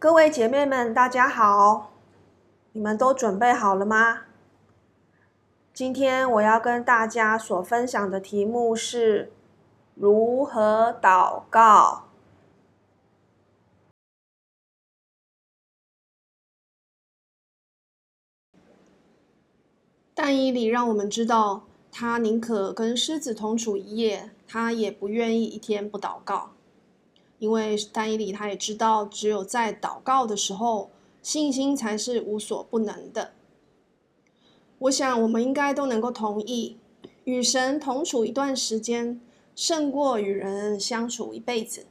[0.00, 1.90] 各位姐妹们，大家好！
[2.70, 4.26] 你们都准备好了吗？
[5.74, 9.32] 今天我要跟大家所分享的题目是
[9.96, 12.04] 如何祷告。
[20.14, 26.52] 但以理让我们知道，他宁可跟狮子同处一夜，他也不愿意一天不祷告。
[27.38, 30.90] 因为丹伊里他也知道，只有在祷告的时候，
[31.22, 33.32] 信心才是无所不能的。
[34.80, 36.78] 我想我们应该都能够同意，
[37.24, 39.20] 与神同处一段时间，
[39.54, 41.86] 胜过与人相处一辈子。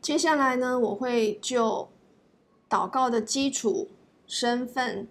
[0.00, 1.90] 接下来呢，我会就
[2.68, 3.88] 祷告的基础、
[4.26, 5.06] 身份、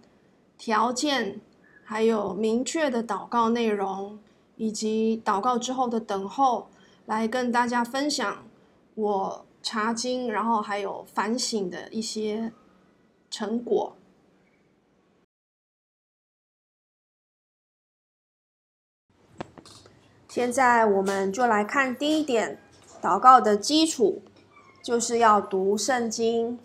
[0.57, 1.39] 条件。
[1.89, 4.19] 还有明确的祷告内容，
[4.57, 6.69] 以及祷告之后的等候，
[7.07, 8.45] 来跟大家分享
[8.93, 12.53] 我查经，然后还有反省的一些
[13.31, 13.95] 成果。
[20.27, 22.61] 现在我们就来看第一点，
[23.01, 24.21] 祷告的基础
[24.83, 26.59] 就是要读圣经。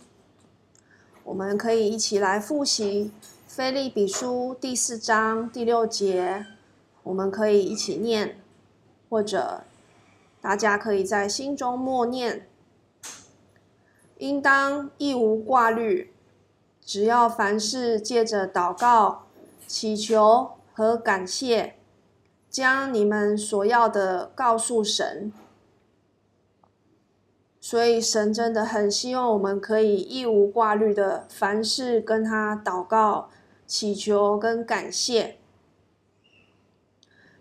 [1.23, 3.11] 我们可以一起来复习。
[3.57, 6.45] 腓立比书第四章第六节，
[7.05, 8.37] 我们可以一起念，
[9.09, 9.63] 或者
[10.41, 12.49] 大家可以在心中默念。
[14.19, 16.13] 应当一无挂虑，
[16.81, 19.27] 只要凡事借着祷告、
[19.69, 21.77] 祈求和感谢，
[22.51, 25.33] 将你们所要的告诉神。
[27.61, 33.31] 所以神真的很希望我们可以一无挂虑的凡事跟他祷告。
[33.77, 35.37] 祈求跟感谢，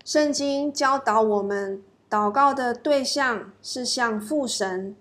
[0.04, 4.96] 圣经教导我们祷告的对象是向父神，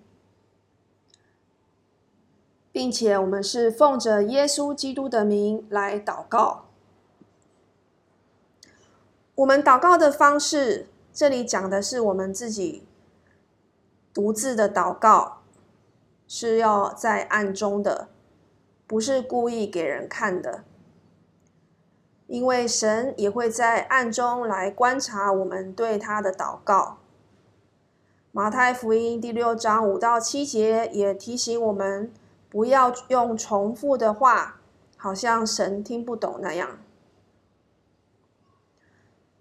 [2.72, 6.66] 并且我们是奉着耶稣基督的名来祷告。
[9.34, 12.84] 我们祷告的方式，这里讲的是我们自己
[14.14, 15.42] 独自的祷告，
[16.28, 18.10] 是要在暗中的，
[18.86, 20.66] 不是故意给人看的。
[22.34, 26.98] 因为神也会在暗中来观察我们对他的祷告。
[28.32, 32.12] 马太福音第六章五到七节也提醒我们，
[32.50, 34.60] 不要用重复的话，
[34.98, 36.80] 好像神听不懂那样。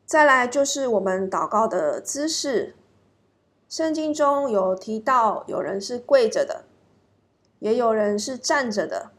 [0.04, 2.76] 再来就是我们祷告的姿势，
[3.70, 6.66] 圣经中有提到，有人是跪着的，
[7.60, 9.12] 也有人是站着的。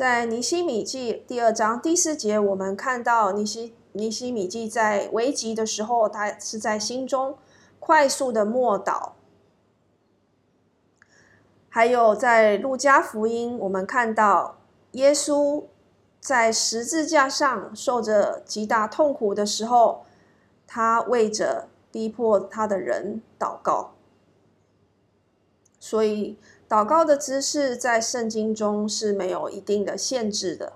[0.00, 7.36] 在尼西米记第二章第四节，我们看到尼西尼西米记在危急的时候，他是在心中
[7.78, 9.10] 快速的默祷。
[11.68, 14.56] 还有在路加福音，我们看到
[14.92, 15.64] 耶稣
[16.18, 20.06] 在十字架上受着极大痛苦的时候，
[20.66, 23.92] 他为着逼迫他的人祷告。
[25.78, 26.38] 所以。
[26.70, 30.74] 祷告的姿势在圣经中是没有一定的限制的。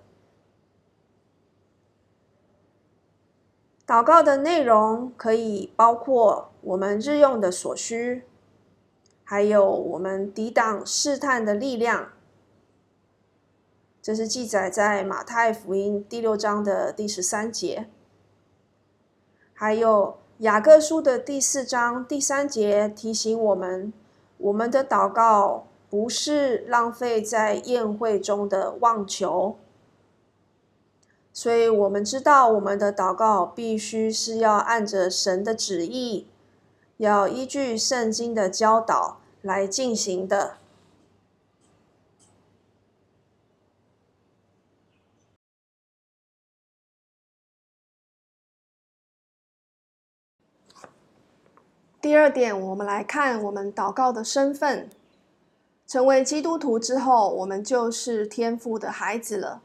[3.86, 8.24] 祷告的内容可以包括我们日用的所需，
[9.22, 12.10] 还有我们抵挡试探的力量。
[14.02, 17.88] 这是记载在马太福音第六章的第十三节，
[19.52, 23.92] 还有雅各书的第四章第三节提醒我们，
[24.38, 25.68] 我们的祷告。
[25.94, 29.56] 不是浪费在宴会中的妄求，
[31.32, 36.26] 所以我们知道我们的祷告必须是要按着神的旨意，
[36.96, 40.56] 要依据圣经的教导来进行的。
[52.00, 54.90] 第二点，我们来看我们祷告的身份。
[55.94, 59.62] 成为基督徒之后，我们就是天父的孩子了。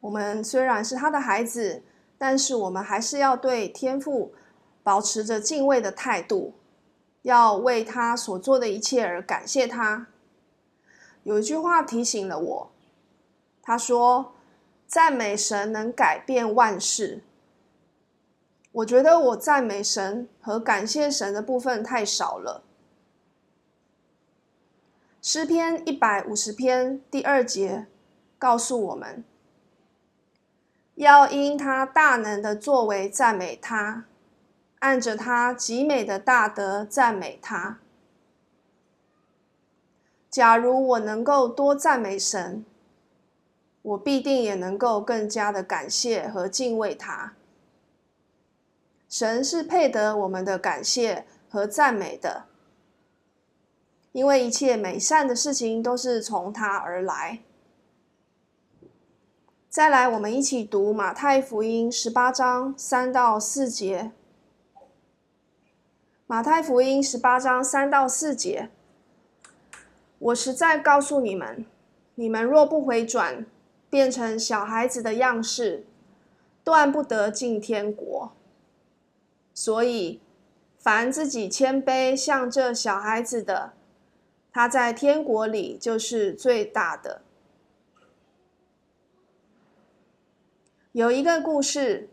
[0.00, 1.82] 我们虽然是他的孩子，
[2.16, 4.32] 但是我们还是要对天父
[4.82, 6.54] 保持着敬畏的态度，
[7.20, 10.06] 要为他所做的一切而感谢他。
[11.24, 12.70] 有一句话提醒了我，
[13.60, 14.32] 他说
[14.88, 17.22] ：“赞美神能改变万事。”
[18.72, 22.64] 我觉得我赞美神和感谢神的部分太少了。
[25.24, 27.86] 诗篇一百五十篇第二节
[28.40, 29.22] 告诉我们，
[30.96, 34.06] 要因他大能的作为赞美他，
[34.80, 37.78] 按着他极美的大德赞美他。
[40.28, 42.64] 假如我能够多赞美神，
[43.82, 47.34] 我必定也能够更加的感谢和敬畏他。
[49.08, 52.46] 神是配得我们的感谢和赞美的，
[54.12, 57.40] 因为一切美善的事情都是从他而来。
[59.68, 64.12] 再来，我们一起读马太福音十八章三到四节。
[66.26, 68.70] 马太福音十八章三到四节，
[70.18, 71.66] 我实在告诉你们，
[72.14, 73.44] 你们若不回转，
[73.90, 75.84] 变成小孩子的样式，
[76.64, 78.32] 断不得进天国。
[79.52, 80.20] 所以，
[80.78, 83.74] 凡自己谦卑像这小孩子的，
[84.52, 87.22] 他在天国里就是最大的。
[90.92, 92.08] 有一个故事。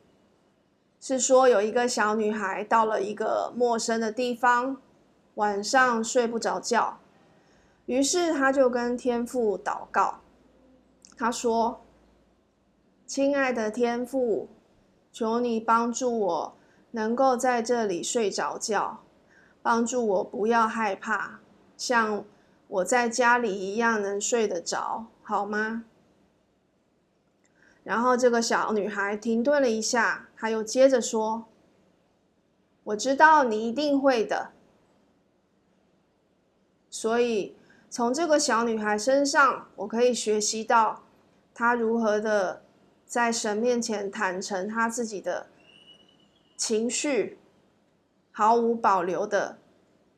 [1.02, 4.82] 是说有一个小女孩到了一个陌生的地方，
[5.36, 7.00] 晚上睡不着觉，
[7.86, 10.20] 于是她就跟天父祷告。
[11.18, 11.80] 她说
[13.08, 14.50] ：“亲爱的天父，
[15.14, 16.58] 求你帮助我，
[16.92, 19.00] 能够在这里睡着觉，
[19.62, 21.40] 帮助我不要害怕，
[21.80, 22.26] 像
[22.68, 25.86] 我在家里一样能睡得着，好吗？”
[27.86, 31.46] 然后这个小女孩停顿了一下，她又接着说
[32.84, 34.52] ：“我知道你一定会的。”
[36.92, 37.56] 所以
[37.90, 41.04] 从这个小女孩身上，我可以学习到
[41.54, 42.62] 她如何的
[43.06, 45.48] 在神面前坦诚她自己的
[46.58, 47.40] 情绪，
[48.32, 49.58] 毫无保留的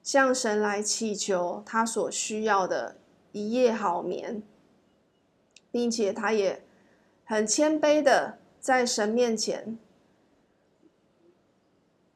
[0.03, 2.97] 向神来祈求他所需要的
[3.31, 4.43] 一夜好眠，
[5.71, 6.63] 并且他也。
[7.23, 9.79] 很谦卑的在神面前，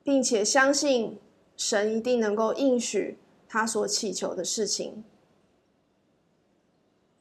[0.03, 1.17] 并且相信
[1.55, 3.17] 神一定能够应许
[3.47, 5.05] 他所祈求的事情。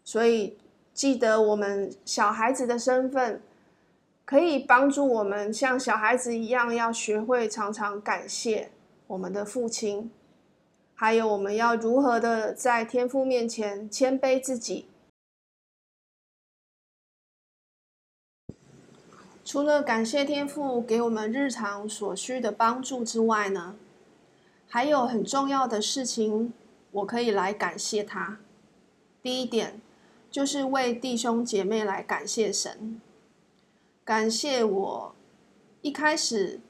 [0.03, 0.59] 所以，
[0.93, 3.41] 记得我们小孩子的身份，
[4.25, 8.73] 可以帮助我们像小孩子一样，要学会常常感谢
[9.07, 10.11] 我们的父亲，
[10.95, 14.87] 还有我们要如何的在天父面前谦卑自己。
[19.45, 23.77] 除了感谢天父给我们日常所需的帮助之外呢，
[24.69, 26.53] 还有很重要的事情，
[26.93, 28.39] 我可以来感谢他。
[29.23, 29.81] 第一点，
[30.31, 33.01] 就是为弟兄姐妹来感谢神，
[34.05, 35.15] 感谢我
[35.83, 36.61] 一开始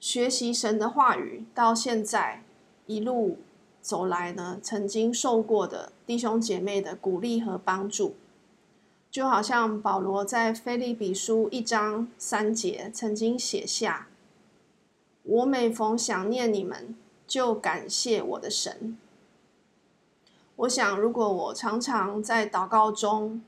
[0.00, 2.43] 学习神的话语到现在
[2.86, 3.38] 一路
[3.80, 8.14] 走来呢，曾经受过的弟兄姐妹的鼓励和帮助。
[9.10, 14.08] 就好像保罗在腓立比书一章三节曾经写下
[15.22, 18.98] ：“我每逢想念你们，就感谢我的神。”
[20.56, 23.42] 我想，如果我常常在祷告中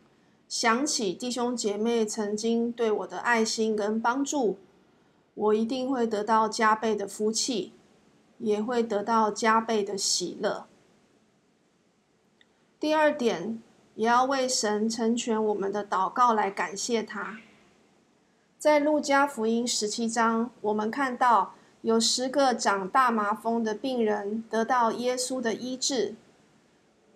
[0.49, 4.59] 想起弟兄姐妹曾经对我的爱心跟帮助，
[5.35, 7.73] 我一定会得到加倍的福气，
[8.38, 10.67] 也会得到加倍的喜乐。
[12.79, 13.62] 第二点。
[13.97, 17.38] 也要为神成全我们的祷告来感谢他。
[18.59, 26.14] 在路加福音十七章，我们看到有十个长大麻风的病人得到耶稣的医治，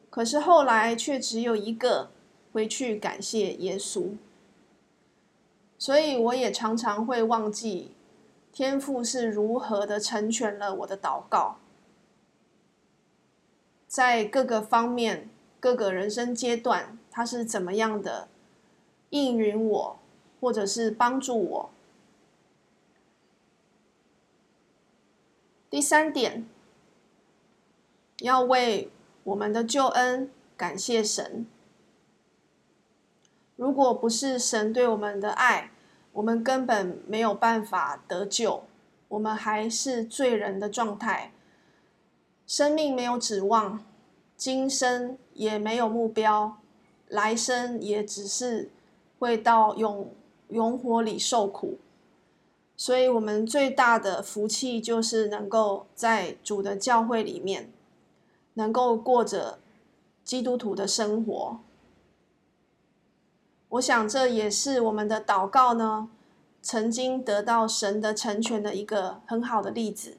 [0.09, 2.09] 可是后来却只有一个
[2.55, 4.13] 回去感谢耶稣。
[5.77, 7.91] 所以我也常常会忘记
[8.61, 11.57] 天父是如何的成全了我的祷告，
[13.89, 15.31] 在各个方面。
[15.59, 18.29] 各个人生阶段，他是怎么样的
[19.09, 19.99] 应允我，
[20.43, 21.71] 或者是帮助我？
[25.71, 26.47] 第三点，
[28.19, 28.91] 要为
[29.25, 31.47] 我们的救恩感谢神。
[33.57, 35.71] 如果不是神对我们的爱，
[36.13, 38.65] 我们根本没有办法得救，
[39.09, 41.33] 我们还是罪人的状态，
[42.47, 43.85] 生命没有指望。
[44.37, 46.57] 今生也没有目标，
[47.09, 48.71] 来生也只是
[49.19, 50.11] 会到永
[50.49, 51.79] 永火里受苦，
[52.75, 57.71] 所以，我们最大的福气就是能够在主的教会里面，
[58.55, 59.59] 能够过着
[60.25, 61.61] 基督徒的生活。
[63.71, 66.11] 我想，这也是我们的祷告呢，
[66.61, 70.19] 曾经得到神的成全的一个很好的例子。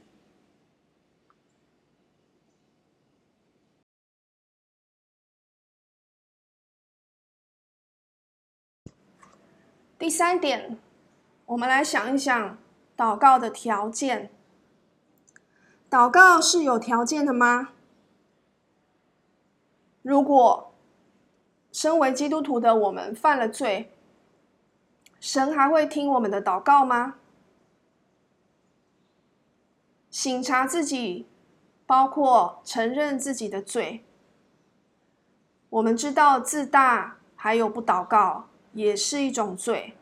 [10.00, 10.80] 第三点，
[11.48, 12.58] 我们来想一想，
[12.96, 14.32] 祷告的条件。
[15.90, 17.74] 祷告是有条件的吗？
[20.02, 20.71] 如果
[21.82, 23.92] 身为基督徒的我们犯了罪，
[25.20, 27.16] 神还会听我们的祷告吗？
[30.12, 31.26] 省察自己，
[31.88, 34.06] 包括承认自己的罪。
[35.72, 39.98] 我们知道自大还有不祷告也是一种罪。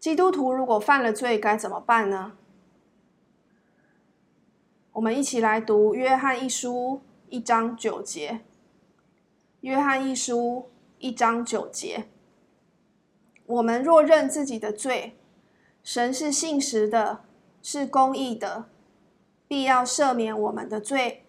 [0.00, 2.32] 基督徒如果犯了罪，该怎么办呢？
[4.94, 8.40] 我们一起来读约翰一书一章九节。
[9.62, 12.08] 约翰一书一章九节：
[13.46, 15.16] 我们若认自己的罪，
[15.84, 17.20] 神是信实的，
[17.62, 18.68] 是公义的，
[19.46, 21.24] 必要赦免我们的罪，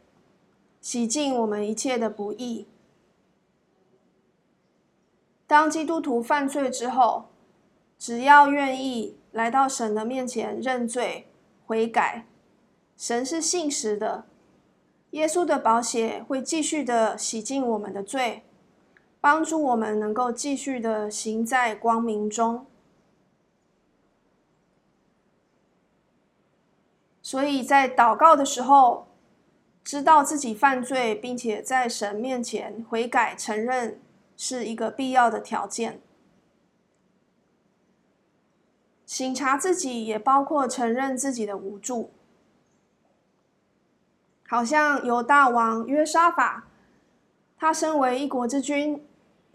[0.82, 2.68] 洗净我们一切的不义。
[5.46, 7.30] 当基督徒犯罪之后，
[8.00, 11.28] 只要愿意来到神的面前认罪
[11.68, 12.26] 悔改，
[12.98, 14.26] 神是信实的，
[15.14, 18.44] 耶稣的宝血会继续的洗净我们的罪，
[19.22, 22.66] 帮助我们能够继续的行在光明中。
[27.22, 29.08] 所以在祷告的时候，
[29.84, 34.02] 知道自己犯罪，并且在神面前悔改承认，
[34.36, 36.02] 是一个必要的条件。
[39.06, 42.10] 省察自己，也包括承认自己的无助。
[44.54, 46.68] 好像犹大王约沙法，
[47.58, 49.04] 他身为一国之君，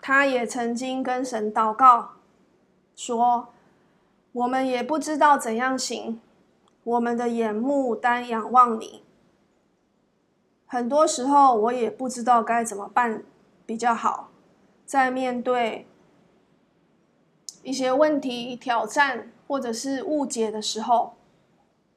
[0.03, 2.15] 他也曾经跟神祷告，
[2.97, 3.51] 说
[4.33, 6.21] ：“我们也不知道怎样行。”
[6.83, 9.05] 我们的眼目单仰望你。
[10.67, 13.23] 很多时候，我也不知道该怎么办
[13.65, 14.31] 比较好。
[14.85, 15.87] 在面对
[17.63, 21.15] 一些问题、挑战或者是误解的时候，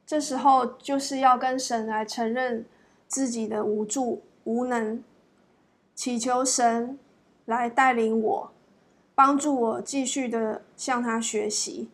[0.05, 2.67] 这时候就是要跟神来承认
[3.11, 5.03] 自己的无助、无能，
[5.93, 6.97] 祈求神
[7.43, 8.51] 来带领我，
[9.13, 11.89] 帮助我继续的向他学习。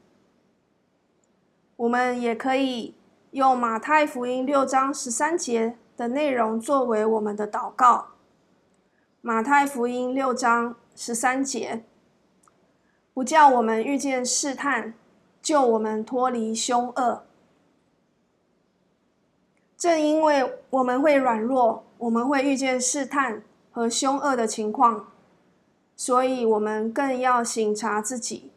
[1.76, 2.94] 我们也可以
[3.32, 8.10] 用马太福音六章十三节的内容作为我们的祷告。
[9.22, 11.84] 马太福音六章十三节，
[13.16, 14.94] 不叫我们遇见试探，
[15.42, 17.24] 救我们脱离凶恶。
[19.78, 25.12] 正因为我们会软弱，我们会遇见试探和凶恶的情况，
[25.96, 28.52] 所以我们更要省察自己，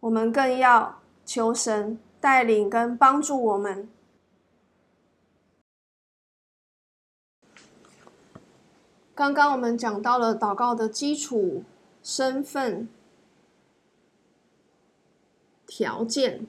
[0.00, 0.96] 我们更要。
[1.22, 3.88] 求神带领跟帮助我们。
[9.14, 11.62] 刚刚我们讲到了祷告的基础、
[12.02, 12.88] 身份、
[15.68, 16.48] 条件。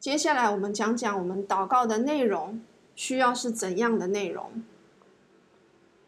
[0.00, 2.58] 接下来我们讲讲我们祷告的内容，
[2.96, 4.64] 需要是怎样的内容？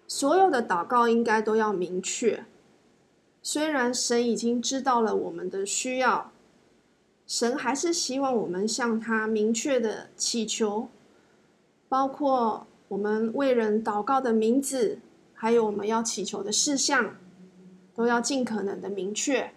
[0.09, 2.47] 所有的祷告应该都要明确。
[3.43, 6.33] 虽然神已经知道了我们的需要。
[7.27, 10.89] 神还是希望我们向他明确的祈求，
[11.89, 15.01] 包括我们为人祷告的名字，
[15.35, 17.17] 还有我们要祈求的事项，
[17.95, 19.53] 都要尽可能的明确。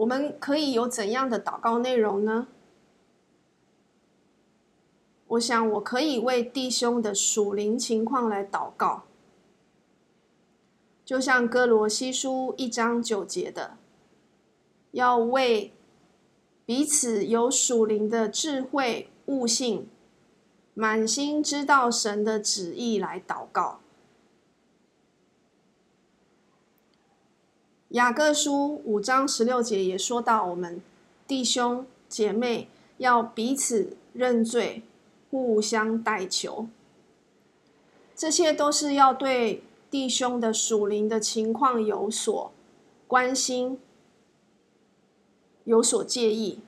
[0.00, 2.48] 我们可以有怎样的祷告内容呢？
[5.28, 9.02] 我想我可以为弟兄的属灵情况来祷告，
[11.04, 13.76] 就像哥罗西书一章九节的。
[14.92, 15.72] 要为
[16.64, 19.86] 彼此有属灵的智慧悟性，
[20.72, 23.80] 满心知道神的旨意来祷告。
[27.90, 30.80] 雅各书五章十六节也说到，我们
[31.26, 32.68] 弟兄姐妹
[32.98, 34.84] 要彼此认罪，
[35.28, 36.68] 互相代求。
[38.14, 42.52] 这些都是要对弟兄的属灵的情况有所
[43.08, 43.80] 关心。
[45.64, 46.60] 有所介意，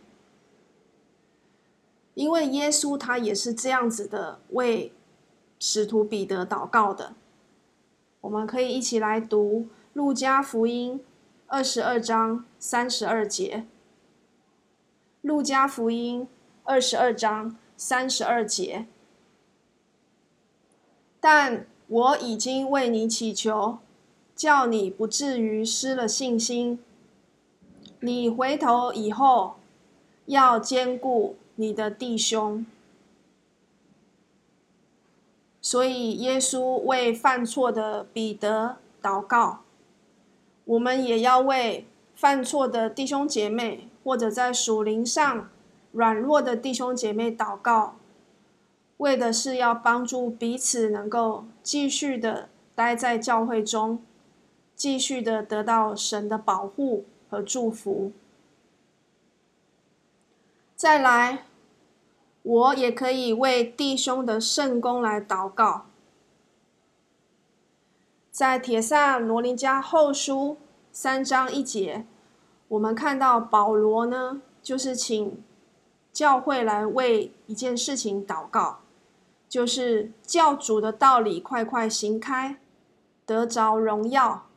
[2.15, 4.93] 因为耶稣他也是这样子的为
[5.59, 7.15] 使徒彼得祷告的。
[8.21, 11.01] 我们可以一起来读路加福音
[11.53, 13.67] 二十二章三十二节。
[15.21, 16.27] 路加福音
[16.63, 18.87] 二十二章三十二节，
[21.21, 23.81] 但我已经为你祈求，
[24.35, 26.83] 叫你不至于失了信心。
[28.01, 29.57] 你回头以后，
[30.25, 32.65] 要坚固你的弟兄。
[35.61, 39.62] 所以耶稣为犯错的彼得祷告，
[40.65, 45.49] 我们也要为犯错的弟兄姐妹，或者在属灵上
[45.93, 47.97] 软弱的弟兄姐妹祷告，
[48.99, 54.03] 为的是要帮助彼此能够继续的待在教会中，
[54.75, 58.13] 继续的得到神的保护和祝福。
[60.77, 61.45] 再来，
[62.43, 65.87] 我也可以为弟兄的圣工来祷告。
[68.43, 70.57] 在帖撒罗林家后书
[70.91, 72.05] 三章一节。
[72.67, 75.41] 我们看到保罗呢，就是请
[76.13, 78.81] 教会来为一件事情祷告，
[79.49, 82.59] 就是教主的道理快快行开，
[83.25, 84.49] 得着荣耀。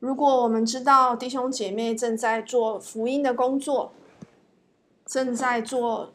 [0.00, 3.92] 如果我们知道弟兄姐妹正在做福音的工作，
[5.06, 6.12] 正在做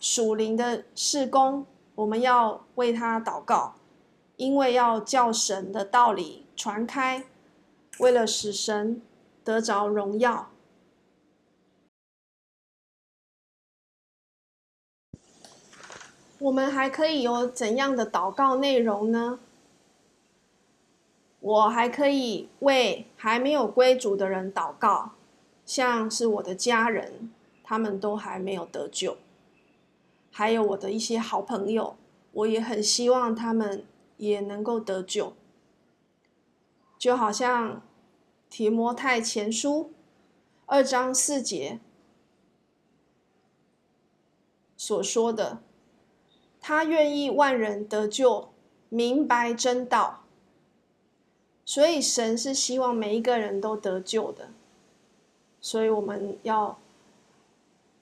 [0.00, 1.64] 属灵的事工，
[1.94, 3.76] 我们要为他祷告，
[4.42, 7.24] 因为要叫神的道理传开，
[7.98, 9.00] 为了使神。
[9.44, 10.50] 得着荣耀。
[16.38, 19.40] 我们还可以有怎样的祷告内容呢？
[21.40, 25.14] 我还可以为还没有归主的人祷告，
[25.66, 27.32] 像是我的家人，
[27.64, 29.16] 他们都还没有得救，
[30.30, 31.96] 还有我的一些好朋友，
[32.30, 33.84] 我也很希望他们
[34.30, 35.34] 也能够得救，
[36.98, 37.82] 就好像。
[38.54, 39.94] 提摩太前书
[40.66, 41.80] 二章四节
[44.76, 45.62] 所说的，
[46.60, 48.50] 他愿意万人得救，
[48.90, 50.24] 明白真道。
[51.64, 54.50] 所以神是希望每一个人都得救的，
[55.62, 56.78] 所以我们要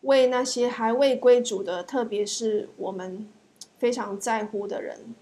[0.00, 3.30] 为那些还未归主的，特别是我们
[3.78, 5.14] 非常在乎的人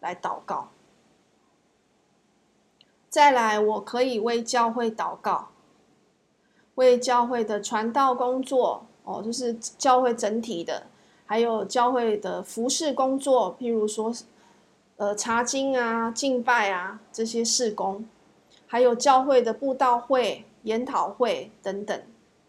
[0.00, 0.68] 来祷告。
[3.08, 5.48] 再来，我可以为教会祷告，
[6.74, 10.86] 为教会的传道工作哦，就是教会整体的，
[11.24, 14.12] 还有教会的服事工作，譬如说，
[14.98, 18.06] 呃，查经啊、敬拜啊这些事工，
[18.66, 22.02] 还有教会的布道会、研讨会等等，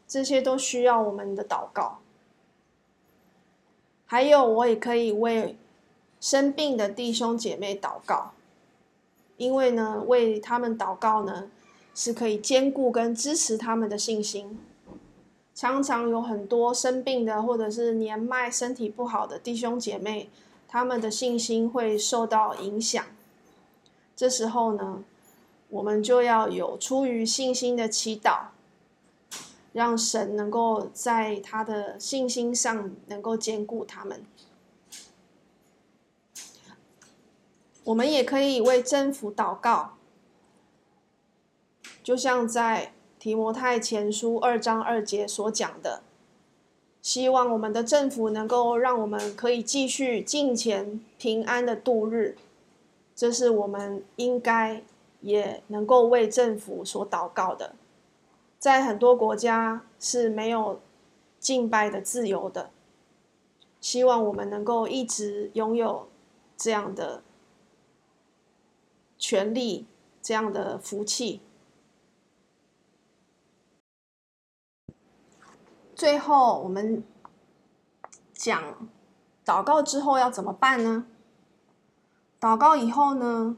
[0.05, 1.99] 这些都需要我们的祷告。
[4.05, 5.57] 还有，我也可以为
[6.19, 8.31] 生病的弟兄姐妹祷告。
[9.37, 11.49] 因为呢，为他们祷告呢，
[11.95, 14.59] 是可以兼顾跟支持他们的信心。
[15.55, 20.29] 常常有很多生病的，或者是年迈、身体不好的弟兄姐妹，
[20.67, 23.03] 他们的信心会受到影响。
[24.15, 25.03] 这时候呢，
[25.69, 28.47] 我们就要有出于信心的祈祷，
[29.71, 34.21] 让神能够在他的信心上能够兼顾他们。
[37.89, 39.95] 我们也可以为政府祷告，
[42.03, 46.03] 就像在提摩太前书二章二节所讲的，
[47.01, 52.37] 希望我们的政府能够让我们可以继续敬虔平安的度日，
[53.15, 54.83] 这是我们应该
[55.21, 57.73] 也能够为政府所祷告的。
[58.59, 60.79] 在很多国家是没有
[61.39, 62.69] 敬拜的自由的，
[63.81, 66.07] 希望我们能够一直拥有
[66.55, 67.23] 这样的。
[69.19, 69.85] 权利
[70.21, 71.41] 这样的福气。
[75.93, 77.03] 最后，我们
[78.33, 78.89] 讲
[79.45, 81.05] 祷告之后要怎么办呢？
[82.39, 83.57] 祷告以后呢，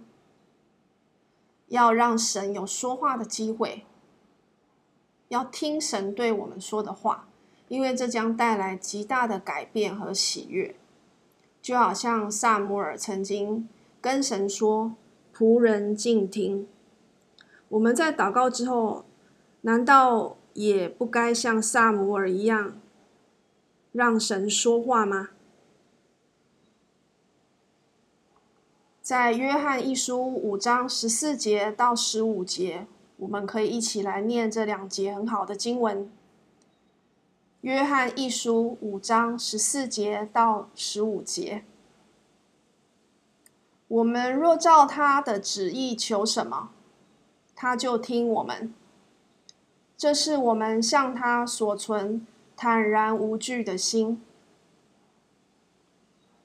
[1.67, 3.86] 要让神有说话的机会，
[5.28, 7.28] 要听神对我们说的话，
[7.67, 10.76] 因为这将带来极大的改变和喜悦。
[11.62, 13.69] 就好像撒母耳曾经
[14.02, 14.95] 跟神说。
[15.41, 16.67] 仆人静听。
[17.69, 19.06] 我们在祷告之后，
[19.62, 22.80] 难道也不该像撒母耳一样，
[23.91, 25.30] 让神说话吗？
[29.01, 32.86] 在约翰一书五章十四节到十五节，
[33.17, 36.08] 我们可以一起来念这两节很好的经文。
[37.62, 41.63] 约翰一书五章十四节到十五节。
[43.91, 46.69] 我们若照他的旨意求什么，
[47.54, 48.73] 他就听我们。
[49.97, 52.25] 这是我们向他所存
[52.56, 54.23] 坦然无惧的心。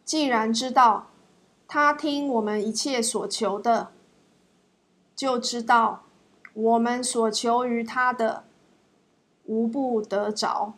[0.04, 1.06] 既然知道
[1.68, 3.92] 他听我们一切所求的，
[5.14, 6.02] 就知道
[6.52, 8.42] 我们所求于他的，
[9.44, 10.74] 无不得着。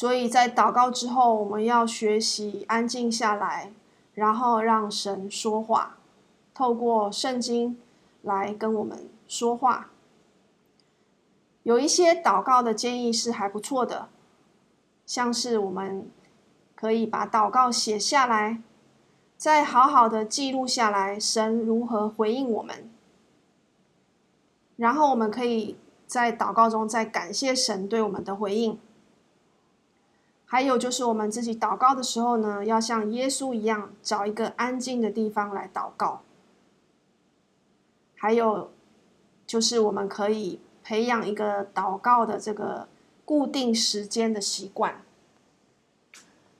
[0.00, 3.70] 所以在祷告之后，我们要学习安静下来，
[4.14, 5.98] 然后让神说话，
[6.54, 7.78] 透过圣经
[8.22, 9.90] 来跟我们说话。
[11.64, 14.08] 有一些祷告的建议是还不错的，
[15.04, 16.10] 像是我们
[16.74, 18.62] 可以把祷告写下来，
[19.36, 22.90] 再好好的记录下来，神如何回应我们。
[24.76, 28.78] 然后我们可以在祷告中再感谢神对我们的回应。
[30.52, 36.22] 还有就是我们自己祷告的时候呢，要像耶稣一样，找一个安静的地方来祷告。
[38.16, 38.72] 还有
[39.46, 42.88] 就是我们可以培养一个祷告的这个
[43.24, 45.04] 固定时间的习惯，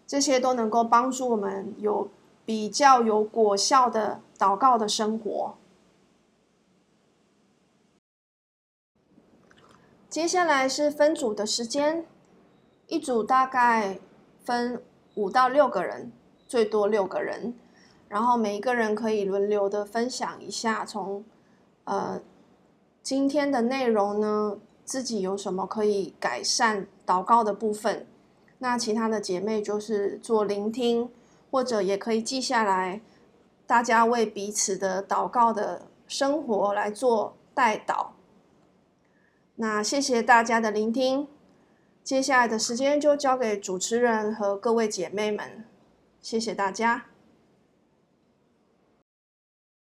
[0.06, 2.08] 这些都能够帮助我们有
[2.44, 5.56] 比较有果效的祷告的生活。
[10.08, 12.06] 接下来是分组的时间，
[12.90, 13.98] 一组大概
[14.44, 14.82] 分
[15.14, 16.10] 五到六个人，
[16.48, 17.54] 最多六个人，
[18.08, 21.24] 然后每一个人可以轮流的分享一下从，
[21.84, 22.20] 呃，
[23.00, 28.06] 今天的内容呢，自己有什么可以改善祷告的部分，
[28.58, 31.08] 那其他的姐妹就是做聆听，
[31.50, 33.00] 或者也可以记下来，
[33.68, 38.08] 大家为彼此的祷告的生活来做代祷。
[39.54, 41.28] 那谢谢大家的聆听，
[42.02, 45.64] 接下来的时间就交给主持人和各位姐妹们，
[46.20, 47.09] 谢谢大家。